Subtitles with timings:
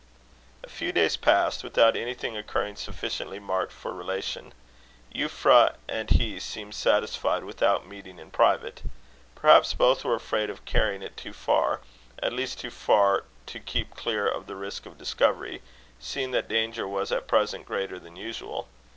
[0.63, 4.51] A few days passed without anything occurring sufficiently marked for relation.
[5.13, 8.81] Euphra and he seemed satisfied without meeting in private.
[9.35, 11.81] Perhaps both were afraid of carrying it too far;
[12.17, 15.61] at least, too far to keep clear of the risk of discovery,
[15.99, 18.67] seeing that danger was at present greater than usual.